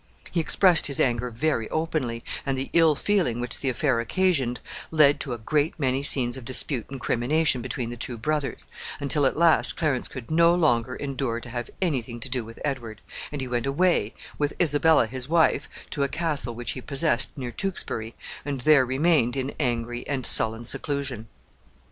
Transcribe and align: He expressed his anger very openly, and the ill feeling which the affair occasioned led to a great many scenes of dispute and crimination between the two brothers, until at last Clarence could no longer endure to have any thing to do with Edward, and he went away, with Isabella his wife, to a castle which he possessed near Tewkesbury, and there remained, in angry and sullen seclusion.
He 0.31 0.39
expressed 0.39 0.87
his 0.87 0.99
anger 0.99 1.29
very 1.29 1.69
openly, 1.69 2.23
and 2.43 2.57
the 2.57 2.71
ill 2.73 2.95
feeling 2.95 3.39
which 3.39 3.59
the 3.59 3.69
affair 3.69 3.99
occasioned 3.99 4.59
led 4.89 5.19
to 5.19 5.31
a 5.33 5.37
great 5.37 5.79
many 5.79 6.01
scenes 6.01 6.37
of 6.37 6.43
dispute 6.43 6.87
and 6.89 6.99
crimination 6.99 7.61
between 7.61 7.91
the 7.91 7.97
two 7.97 8.17
brothers, 8.17 8.65
until 8.99 9.27
at 9.27 9.37
last 9.37 9.77
Clarence 9.77 10.07
could 10.07 10.31
no 10.31 10.55
longer 10.55 10.95
endure 10.95 11.39
to 11.41 11.49
have 11.51 11.69
any 11.83 12.01
thing 12.01 12.19
to 12.21 12.29
do 12.29 12.43
with 12.43 12.57
Edward, 12.65 12.99
and 13.31 13.41
he 13.41 13.47
went 13.47 13.67
away, 13.67 14.15
with 14.39 14.59
Isabella 14.59 15.05
his 15.05 15.29
wife, 15.29 15.69
to 15.91 16.01
a 16.01 16.07
castle 16.09 16.55
which 16.55 16.71
he 16.71 16.81
possessed 16.81 17.37
near 17.37 17.51
Tewkesbury, 17.51 18.15
and 18.43 18.61
there 18.61 18.87
remained, 18.87 19.37
in 19.37 19.53
angry 19.59 20.03
and 20.07 20.25
sullen 20.25 20.65
seclusion. 20.65 21.27